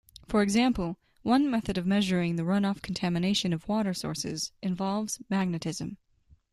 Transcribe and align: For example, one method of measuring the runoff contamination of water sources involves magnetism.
For 0.27 0.41
example, 0.41 0.97
one 1.21 1.47
method 1.47 1.77
of 1.77 1.85
measuring 1.85 2.35
the 2.35 2.41
runoff 2.41 2.81
contamination 2.81 3.53
of 3.53 3.67
water 3.67 3.93
sources 3.93 4.51
involves 4.59 5.21
magnetism. 5.29 5.97